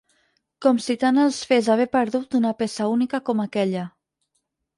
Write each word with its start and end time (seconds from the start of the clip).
Com 0.65 0.77
si 0.85 0.95
tant 1.03 1.23
els 1.23 1.41
fes 1.49 1.69
haver 1.73 1.87
perdut 1.97 2.33
una 2.41 2.55
peça 2.63 2.89
única 2.95 3.21
com 3.29 3.45
aquella. 3.47 3.87